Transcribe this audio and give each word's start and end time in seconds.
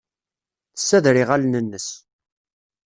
Tessader 0.73 1.15
iɣallen-nnes. 1.17 1.87